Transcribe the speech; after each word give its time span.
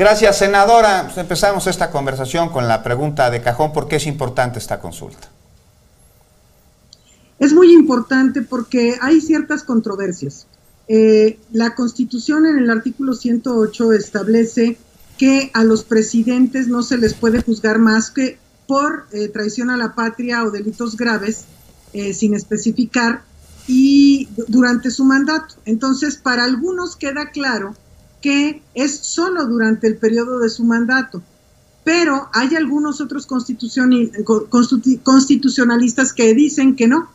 Gracias, 0.00 0.38
senadora. 0.38 1.02
Pues 1.04 1.18
empezamos 1.18 1.66
esta 1.66 1.90
conversación 1.90 2.48
con 2.48 2.66
la 2.66 2.82
pregunta 2.82 3.30
de 3.30 3.42
cajón, 3.42 3.74
¿por 3.74 3.86
qué 3.86 3.96
es 3.96 4.06
importante 4.06 4.58
esta 4.58 4.80
consulta? 4.80 5.28
Es 7.38 7.52
muy 7.52 7.74
importante 7.74 8.40
porque 8.40 8.96
hay 9.02 9.20
ciertas 9.20 9.62
controversias. 9.62 10.46
Eh, 10.88 11.38
la 11.52 11.74
Constitución 11.74 12.46
en 12.46 12.56
el 12.60 12.70
artículo 12.70 13.12
108 13.12 13.92
establece 13.92 14.78
que 15.18 15.50
a 15.52 15.64
los 15.64 15.84
presidentes 15.84 16.66
no 16.66 16.82
se 16.82 16.96
les 16.96 17.12
puede 17.12 17.42
juzgar 17.42 17.78
más 17.78 18.10
que 18.10 18.38
por 18.66 19.04
eh, 19.12 19.28
traición 19.28 19.68
a 19.68 19.76
la 19.76 19.94
patria 19.94 20.44
o 20.44 20.50
delitos 20.50 20.96
graves, 20.96 21.44
eh, 21.92 22.14
sin 22.14 22.32
especificar, 22.32 23.20
y 23.66 24.30
durante 24.48 24.90
su 24.90 25.04
mandato. 25.04 25.56
Entonces, 25.66 26.16
para 26.16 26.44
algunos 26.44 26.96
queda 26.96 27.32
claro 27.32 27.76
que 28.20 28.62
es 28.74 28.98
solo 28.98 29.46
durante 29.46 29.86
el 29.86 29.96
periodo 29.96 30.38
de 30.38 30.50
su 30.50 30.64
mandato. 30.64 31.22
Pero 31.84 32.28
hay 32.32 32.54
algunos 32.56 33.00
otros 33.00 33.26
constitucionalistas 33.26 36.12
que 36.12 36.34
dicen 36.34 36.76
que 36.76 36.86
no, 36.86 37.08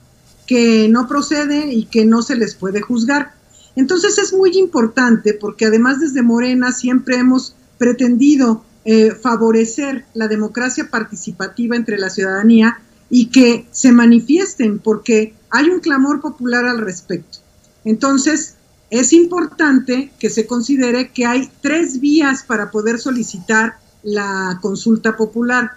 que 0.47 0.89
no 0.89 1.07
procede 1.07 1.71
y 1.71 1.85
que 1.85 2.05
no 2.05 2.21
se 2.21 2.35
les 2.35 2.55
puede 2.55 2.81
juzgar. 2.81 3.33
Entonces 3.75 4.17
es 4.17 4.33
muy 4.33 4.57
importante 4.57 5.33
porque 5.33 5.65
además 5.65 5.99
desde 5.99 6.23
Morena 6.23 6.71
siempre 6.71 7.17
hemos 7.17 7.55
pretendido 7.77 8.63
eh, 8.85 9.11
favorecer 9.11 10.05
la 10.13 10.27
democracia 10.27 10.89
participativa 10.89 11.75
entre 11.75 11.97
la 11.97 12.09
ciudadanía 12.09 12.79
y 13.09 13.27
que 13.27 13.67
se 13.71 13.91
manifiesten 13.91 14.79
porque 14.79 15.35
hay 15.49 15.69
un 15.69 15.79
clamor 15.79 16.21
popular 16.21 16.65
al 16.65 16.79
respecto. 16.79 17.39
Entonces, 17.83 18.55
es 18.99 19.13
importante 19.13 20.11
que 20.19 20.29
se 20.29 20.45
considere 20.45 21.09
que 21.09 21.25
hay 21.25 21.49
tres 21.61 21.99
vías 21.99 22.43
para 22.43 22.71
poder 22.71 22.99
solicitar 22.99 23.77
la 24.03 24.59
consulta 24.61 25.17
popular. 25.17 25.71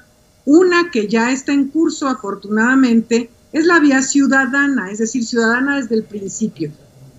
Una 0.45 0.91
que 0.91 1.09
ya 1.09 1.33
está 1.33 1.53
en 1.53 1.69
curso, 1.69 2.09
afortunadamente, 2.09 3.31
es 3.53 3.67
la 3.67 3.81
vía 3.81 4.03
ciudadana, 4.03 4.91
es 4.91 4.99
decir, 4.99 5.25
ciudadana 5.25 5.77
desde 5.77 5.95
el 5.95 6.05
principio. 6.05 6.71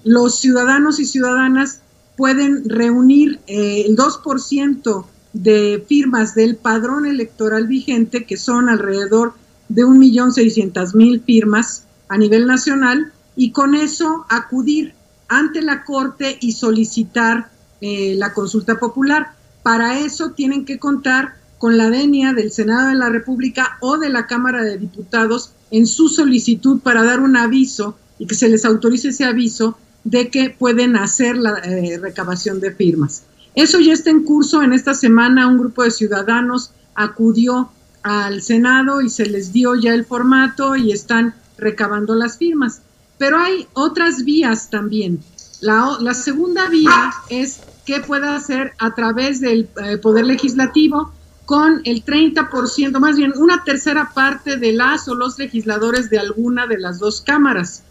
Los 0.04 0.40
ciudadanos 0.40 1.00
y 1.00 1.06
ciudadanas 1.06 1.82
pueden 2.16 2.68
reunir 2.70 3.40
eh, 3.48 3.86
el 3.88 3.96
2% 3.96 5.06
de 5.34 5.84
firmas 5.88 6.36
del 6.36 6.56
padrón 6.56 7.06
electoral 7.06 7.68
vigente, 7.68 8.26
que 8.26 8.38
son 8.38 8.70
alrededor 8.70 9.34
de 9.70 9.84
1.600.000 9.86 11.24
firmas 11.24 11.84
a 12.08 12.18
nivel 12.18 12.48
nacional, 12.48 13.12
y 13.36 13.52
con 13.52 13.74
eso 13.74 14.26
acudir 14.30 14.94
ante 15.30 15.62
la 15.62 15.84
Corte 15.86 16.38
y 16.42 16.52
solicitar 16.52 17.50
eh, 17.82 18.16
la 18.18 18.34
consulta 18.34 18.80
popular. 18.80 19.34
Para 19.64 20.00
eso 20.00 20.32
tienen 20.32 20.66
que 20.66 20.80
contar 20.80 21.36
con 21.58 21.78
la 21.78 21.90
venia 21.90 22.34
del 22.34 22.52
Senado 22.52 22.90
de 22.90 22.96
la 22.96 23.10
República 23.10 23.78
o 23.82 23.98
de 23.98 24.10
la 24.10 24.28
Cámara 24.28 24.64
de 24.64 24.78
Diputados 24.78 25.52
en 25.72 25.88
su 25.88 26.10
solicitud 26.10 26.80
para 26.80 27.04
dar 27.04 27.20
un 27.20 27.38
aviso 27.38 27.98
y 28.18 28.26
que 28.26 28.36
se 28.36 28.50
les 28.50 28.66
autorice 28.66 29.10
ese 29.10 29.26
aviso 29.26 29.78
de 30.04 30.30
que 30.30 30.50
pueden 30.50 30.96
hacer 30.96 31.38
la 31.38 31.60
eh, 31.60 31.98
recabación 32.02 32.60
de 32.60 32.72
firmas. 32.72 33.24
Eso 33.56 33.80
ya 33.80 33.94
está 33.94 34.10
en 34.10 34.24
curso. 34.24 34.62
En 34.62 34.74
esta 34.74 34.94
semana 34.94 35.48
un 35.48 35.58
grupo 35.58 35.84
de 35.84 35.92
ciudadanos 35.92 36.72
acudió 36.96 37.70
al 38.04 38.42
Senado 38.42 39.02
y 39.02 39.10
se 39.10 39.26
les 39.26 39.52
dio 39.52 39.76
ya 39.76 39.94
el 39.94 40.06
formato 40.06 40.76
y 40.76 40.92
están 40.92 41.36
recabando 41.58 42.16
las 42.16 42.38
firmas. 42.38 42.82
Pero 43.20 43.38
hay 43.38 43.68
otras 43.74 44.24
vías 44.24 44.72
también. 44.72 45.20
La, 45.62 46.14
segunda 46.14 46.70
vía 46.70 47.12
es 47.30 47.60
que 47.86 48.00
pueda 48.00 48.36
hacer 48.36 48.74
a 48.80 48.96
través 48.96 49.42
del 49.42 49.70
eh, 49.84 49.98
Poder 49.98 50.26
Legislativo 50.26 51.12
con 51.46 51.82
el 51.84 52.06
30%, 52.06 52.98
más 53.00 53.18
bien 53.18 53.34
una 53.36 53.64
tercera 53.64 54.12
parte 54.14 54.56
de 54.56 54.72
las 54.72 55.08
o 55.08 55.16
los 55.16 55.38
legisladores 55.38 56.10
de 56.10 56.20
alguna 56.20 56.66
de 56.66 56.78
las 56.80 57.00
dos 57.00 57.22
cámaras. 57.22 57.84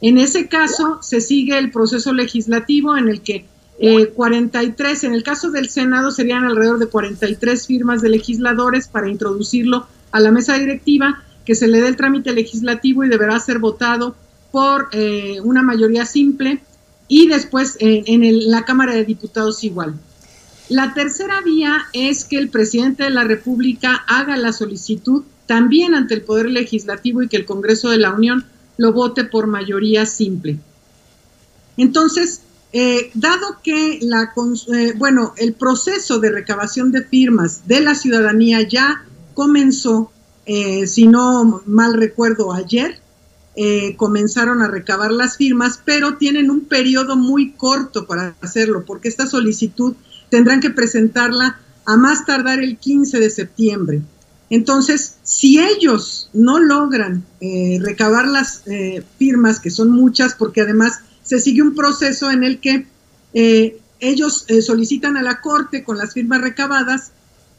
En 0.00 0.18
ese 0.18 0.48
caso, 0.48 0.98
se 1.02 1.20
sigue 1.20 1.58
el 1.58 1.70
proceso 1.70 2.12
legislativo 2.12 2.96
en 2.96 3.08
el 3.08 3.22
que 3.22 3.46
43, 4.14 5.02
eh, 5.02 5.06
en 5.06 5.14
el 5.14 5.22
caso 5.22 5.50
del 5.50 5.68
Senado 5.68 6.10
serían 6.10 6.44
alrededor 6.44 6.78
de 6.78 6.86
43 6.86 7.66
firmas 7.66 8.02
de 8.02 8.10
legisladores 8.10 8.88
para 8.88 9.08
introducirlo 9.08 9.86
a 10.12 10.20
la 10.20 10.30
mesa 10.30 10.58
directiva, 10.58 11.22
que 11.44 11.54
se 11.54 11.66
le 11.68 11.80
dé 11.80 11.88
el 11.88 11.96
trámite 11.96 12.32
legislativo 12.32 13.04
y 13.04 13.08
deberá 13.08 13.38
ser 13.40 13.58
votado 13.58 14.14
por 14.56 14.88
eh, 14.92 15.38
una 15.44 15.60
mayoría 15.60 16.06
simple 16.06 16.62
y 17.08 17.28
después 17.28 17.76
en, 17.78 18.50
la 18.50 18.64
Cámara 18.64 18.94
de 18.94 19.04
Diputados 19.04 19.62
igual. 19.64 20.00
La 20.70 20.94
tercera 20.94 21.42
vía 21.42 21.84
es 21.92 22.24
que 22.24 22.38
el 22.38 22.48
presidente 22.48 23.02
de 23.02 23.10
la 23.10 23.24
República 23.24 24.02
haga 24.08 24.38
la 24.38 24.54
solicitud 24.54 25.24
también 25.44 25.94
ante 25.94 26.14
el 26.14 26.22
Poder 26.22 26.46
Legislativo 26.48 27.20
y 27.22 27.28
que 27.28 27.36
el 27.36 27.44
Congreso 27.44 27.90
de 27.90 27.98
la 27.98 28.14
Unión 28.14 28.46
lo 28.78 28.94
vote 28.94 29.24
por 29.24 29.46
mayoría 29.46 30.06
simple. 30.06 30.58
Entonces, 31.76 32.40
eh, 32.72 33.10
dado 33.12 33.58
que 33.62 33.98
la, 34.00 34.32
eh, 34.72 34.94
bueno, 34.96 35.34
el 35.36 35.52
proceso 35.52 36.18
de 36.18 36.30
recabación 36.30 36.92
de 36.92 37.02
firmas 37.02 37.68
de 37.68 37.82
la 37.82 37.94
ciudadanía 37.94 38.66
ya 38.66 39.04
comenzó, 39.34 40.10
si 40.46 41.08
no 41.08 41.62
mal 41.66 41.92
recuerdo, 41.92 42.54
ayer, 42.54 43.02
eh, 43.58 43.96
comenzaron 43.96 44.60
a 44.60 44.68
recabar 44.68 45.10
las 45.10 45.38
firmas, 45.38 45.80
pero 45.82 46.18
tienen 46.18 46.50
un 46.50 46.66
periodo 46.66 47.16
muy 47.16 47.52
corto 47.52 48.06
para 48.06 48.34
hacerlo, 48.42 48.84
porque 48.84 49.08
esta 49.08 49.26
solicitud 49.26 49.94
tendrán 50.28 50.60
que 50.60 50.68
presentarla 50.68 51.58
a 51.86 51.96
más 51.96 52.26
tardar 52.26 52.58
el 52.58 52.76
15 52.76 53.18
de 53.18 53.30
septiembre. 53.30 54.02
Entonces, 54.50 55.16
si 55.22 55.58
ellos 55.58 56.28
no 56.34 56.58
logran 56.58 57.24
eh, 57.40 57.78
recabar 57.80 58.28
las 58.28 58.62
eh, 58.66 59.02
firmas, 59.18 59.58
que 59.58 59.70
son 59.70 59.90
muchas, 59.90 60.34
porque 60.34 60.60
además 60.60 61.00
se 61.22 61.40
sigue 61.40 61.62
un 61.62 61.74
proceso 61.74 62.30
en 62.30 62.44
el 62.44 62.60
que 62.60 62.86
ellos 64.00 64.46
solicitan 64.62 65.18
a 65.18 65.22
la 65.22 65.42
Corte 65.42 65.84
con 65.84 65.98
las 65.98 66.14
firmas 66.14 66.40
recabadas, 66.40 67.10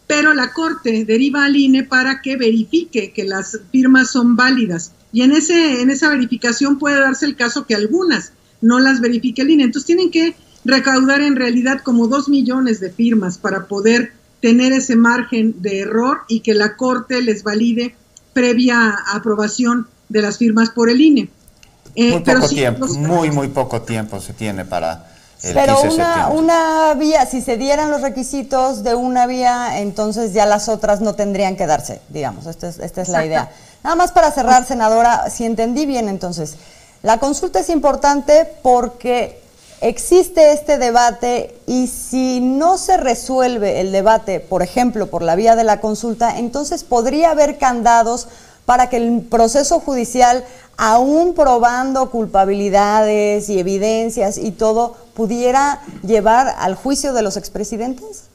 pero 0.08 0.34
la 0.34 0.54
Corte 0.54 1.04
deriva 1.06 1.46
al 1.46 1.56
INE 1.56 1.84
para 1.84 2.22
que 2.22 2.38
verifique 2.38 3.12
que 3.12 3.26
las 3.26 3.60
firmas 3.72 4.10
son 4.10 4.38
válidas. 4.38 4.94
Y 5.12 5.22
en, 5.22 5.34
ese, 5.34 5.82
en 5.82 5.90
esa 5.90 6.10
verificación 6.10 6.80
puede 6.80 7.00
darse 7.00 7.26
el 7.26 7.36
caso 7.36 7.66
que 7.66 7.76
algunas 7.76 8.32
no 8.62 8.80
las 8.80 9.02
verifique 9.02 9.42
el 9.42 9.52
INE. 9.52 9.66
Entonces 9.66 9.86
tienen 9.86 10.10
que 10.10 10.36
recaudar 10.64 11.22
en 11.22 11.36
realidad 11.36 11.82
como 11.84 12.08
dos 12.08 12.30
millones 12.30 12.80
de 12.80 12.90
firmas 12.90 13.38
para 13.38 13.68
poder 13.68 14.14
tener 14.42 14.72
ese 14.72 14.96
margen 14.96 15.62
de 15.62 15.80
error 15.80 16.22
y 16.28 16.40
que 16.40 16.54
la 16.54 16.78
Corte 16.78 17.22
les 17.22 17.44
valide 17.44 17.96
previa 18.34 18.96
aprobación 19.14 19.88
de 20.10 20.22
las 20.22 20.38
firmas 20.38 20.70
por 20.70 20.90
el 20.90 21.02
INE. 21.02 21.30
Eh, 21.96 22.12
muy 22.12 22.22
poco 22.22 22.48
tiempo, 22.48 22.88
muy, 22.88 23.32
muy 23.32 23.48
poco 23.48 23.82
tiempo 23.82 24.22
se 24.22 24.34
tiene 24.34 24.66
para 24.66 25.17
el 25.44 25.54
Pero 25.54 25.82
una, 25.82 26.30
una 26.30 26.94
vía, 26.96 27.26
si 27.26 27.42
se 27.42 27.58
dieran 27.58 27.92
los 27.92 28.02
requisitos 28.02 28.84
de 28.84 28.96
una 28.96 29.28
vía, 29.28 29.80
entonces 29.80 30.34
ya 30.34 30.46
las 30.46 30.68
otras 30.68 31.02
no 31.02 31.14
tendrían 31.14 31.56
que 31.56 31.68
darse, 31.68 32.02
digamos, 32.10 32.48
esta 32.48 32.70
es, 32.70 32.80
esta 32.80 33.02
es 33.02 33.10
la 33.10 33.26
idea. 33.26 33.52
Nada 33.84 33.96
más 33.96 34.12
para 34.12 34.32
cerrar, 34.32 34.66
senadora, 34.66 35.30
si 35.30 35.46
entendí 35.46 35.86
bien 35.86 36.10
entonces, 36.10 36.56
la 37.04 37.20
consulta 37.20 37.60
es 37.60 37.70
importante 37.70 38.52
porque 38.64 39.40
existe 39.82 40.52
este 40.52 40.78
debate 40.78 41.56
y 41.68 41.88
si 41.88 42.40
no 42.40 42.78
se 42.78 42.98
resuelve 42.98 43.80
el 43.80 43.92
debate, 43.92 44.40
por 44.40 44.64
ejemplo, 44.64 45.08
por 45.08 45.22
la 45.22 45.36
vía 45.36 45.56
de 45.56 45.64
la 45.64 45.80
consulta, 45.80 46.38
entonces 46.38 46.84
podría 46.84 47.32
haber 47.32 47.58
candados 47.60 48.28
para 48.66 48.90
que 48.90 48.98
el 48.98 49.22
proceso 49.22 49.80
judicial, 49.80 50.44
aún 50.76 51.34
probando 51.34 52.12
culpabilidades 52.12 53.48
y 53.50 53.60
evidencias 53.60 54.38
y 54.38 54.52
todo, 54.52 54.98
pudiera 55.18 55.82
llevar 56.04 56.54
al 56.60 56.76
juicio 56.76 57.12
de 57.12 57.24
los 57.24 57.38
expresidentes? 57.38 58.26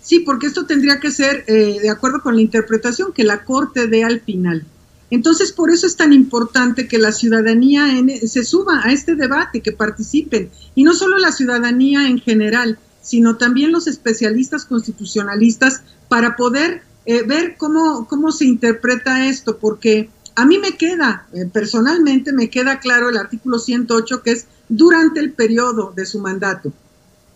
Sí, 0.00 0.20
porque 0.20 0.46
esto 0.46 0.64
tendría 0.64 1.00
que 1.00 1.10
ser 1.10 1.44
eh, 1.48 1.80
de 1.82 1.90
acuerdo 1.90 2.22
con 2.22 2.36
la 2.36 2.40
interpretación 2.40 3.12
que 3.12 3.24
la 3.24 3.44
Corte 3.44 3.88
dé 3.88 4.04
al 4.04 4.20
final. 4.20 4.64
Entonces, 5.10 5.50
por 5.50 5.72
eso 5.72 5.88
es 5.88 5.96
tan 5.96 6.12
importante 6.12 6.86
que 6.86 6.98
la 6.98 7.10
ciudadanía 7.10 7.86
se 8.24 8.44
suba 8.44 8.80
a 8.84 8.92
este 8.92 9.16
debate, 9.16 9.60
que 9.60 9.72
participen, 9.72 10.50
y 10.76 10.84
no 10.84 10.94
solo 10.94 11.18
la 11.18 11.32
ciudadanía 11.32 12.08
en 12.08 12.18
general, 12.18 12.78
sino 13.02 13.36
también 13.36 13.72
los 13.72 13.88
especialistas 13.88 14.64
constitucionalistas 14.64 15.82
para 16.08 16.36
poder 16.36 16.82
eh, 17.06 17.24
ver 17.24 17.56
cómo, 17.58 18.06
cómo 18.08 18.30
se 18.30 18.44
interpreta 18.44 19.26
esto, 19.26 19.58
porque 19.58 20.08
a 20.34 20.46
mí 20.46 20.58
me 20.58 20.76
queda, 20.76 21.26
eh, 21.32 21.46
personalmente 21.52 22.32
me 22.32 22.50
queda 22.50 22.80
claro 22.80 23.10
el 23.10 23.16
artículo 23.16 23.58
108, 23.58 24.22
que 24.22 24.32
es 24.32 24.46
durante 24.68 25.20
el 25.20 25.32
periodo 25.32 25.92
de 25.94 26.06
su 26.06 26.20
mandato 26.20 26.72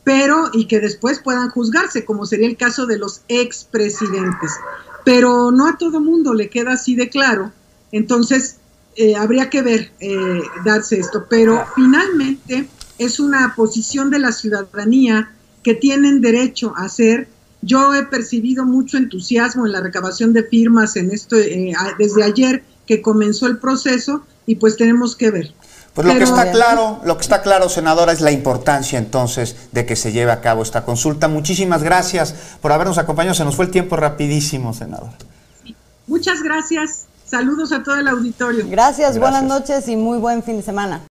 pero 0.06 0.50
y 0.52 0.66
que 0.66 0.78
después 0.78 1.19
puedan 1.19 1.50
juzgarse, 1.50 2.04
como 2.04 2.26
sería 2.26 2.46
el 2.46 2.56
caso 2.56 2.87
de 2.87 2.96
los 2.96 3.22
expresidentes. 3.26 4.52
Pero 5.04 5.50
no 5.50 5.66
a 5.66 5.78
todo 5.78 6.00
mundo 6.00 6.32
le 6.32 6.48
queda 6.48 6.75
así 6.75 6.94
de 6.94 7.08
claro, 7.08 7.50
entonces 7.90 8.58
eh, 8.94 9.16
habría 9.16 9.50
que 9.50 9.62
ver, 9.62 9.90
eh, 9.98 10.43
darse 10.64 11.00
esto. 11.00 11.26
Pero 11.28 11.64
finalmente 11.75 12.69
es 12.98 13.19
una 13.19 13.54
posición 13.56 14.10
de 14.10 14.20
la 14.20 14.31
ciudadanía 14.31 15.32
que 15.64 15.75
tienen 15.75 16.20
derecho 16.20 16.72
a 16.76 16.84
hacer. 16.84 17.26
Yo 17.62 17.93
he 17.93 18.04
percibido 18.04 18.64
mucho 18.64 18.98
entusiasmo 18.98 19.66
en 19.66 19.72
la 19.72 19.81
recabación 19.81 20.32
de 20.32 20.44
firmas 20.44 20.94
en 20.94 21.10
esto 21.10 21.34
eh, 21.34 21.72
desde 21.98 22.22
ayer 22.22 22.62
que 22.87 23.03
comenzó 23.03 23.47
el 23.47 23.59
proceso 23.59 24.23
y 24.47 24.56
pues 24.56 24.77
tenemos 24.77 25.17
que 25.17 25.31
ver. 25.31 25.53
Pues 25.94 26.06
lo 26.06 26.15
que 26.19 26.25
está 26.25 26.53
claro, 26.53 27.00
lo 27.06 27.17
que 27.17 27.23
está 27.23 27.41
claro, 27.41 27.71
senadora, 27.71 28.12
es 28.12 28.21
la 28.21 28.31
importancia 28.31 28.99
entonces 28.99 29.56
de 29.73 29.87
que 29.87 29.97
se 29.97 30.12
lleve 30.12 30.31
a 30.31 30.43
cabo 30.43 30.62
esta 30.62 30.85
consulta. 30.85 31.27
Muchísimas 31.27 31.83
gracias 31.83 32.35
por 32.61 32.71
habernos 32.71 32.99
acompañado. 32.99 33.35
Se 33.35 33.44
nos 33.44 33.56
fue 33.56 33.65
el 33.65 33.71
tiempo 33.71 33.97
rapidísimo, 33.97 34.75
senadora. 34.75 35.15
Muchas 36.06 36.43
gracias. 36.43 37.06
Saludos 37.25 37.73
a 37.73 37.83
todo 37.83 37.97
el 37.97 38.06
auditorio. 38.09 38.67
Gracias, 38.69 39.19
buenas 39.19 39.43
noches 39.43 39.89
y 39.89 39.97
muy 39.97 40.19
buen 40.19 40.43
fin 40.43 40.59
de 40.59 40.62
semana. 40.62 41.00